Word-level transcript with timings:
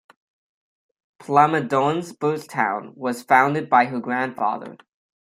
Plamondon's 1.19 2.11
birth 2.11 2.47
town 2.47 2.93
was 2.95 3.21
founded 3.21 3.69
by 3.69 3.85
her 3.85 3.99
grandfather. 3.99 4.77